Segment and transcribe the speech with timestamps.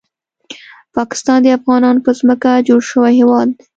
[0.95, 3.63] پاکستان د افغانانو په ځمکه جوړ شوی هیواد دی